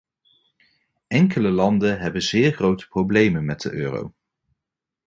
Enkele 1.07 1.49
landen 1.49 1.99
hebben 1.99 2.21
zeer 2.21 2.51
grote 2.51 2.87
problemen 2.87 3.45
met 3.45 3.61
de 3.61 3.71
euro. 3.71 4.13